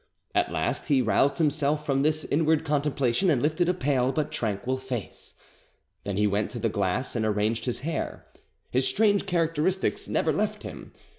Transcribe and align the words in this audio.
At 0.33 0.51
last 0.51 0.87
he 0.87 0.99
roused 0.99 1.37
himself 1.37 1.85
from 1.85 2.01
this 2.01 2.25
inward 2.25 2.65
contemplation, 2.65 3.29
and 3.29 3.39
lifted 3.39 3.69
a 3.69 3.73
pale 3.75 4.11
but 4.11 4.31
tranquil 4.31 4.77
face. 4.77 5.35
Then 6.05 6.17
he 6.17 6.25
went 6.25 6.49
to 6.49 6.59
the 6.59 6.69
glass 6.69 7.15
and 7.15 7.23
arranged 7.23 7.65
his 7.65 7.81
hair. 7.81 8.25
His 8.71 8.87
strange 8.87 9.27
characteristics 9.27 10.07
never 10.07 10.33
left 10.33 10.63
him. 10.63 10.91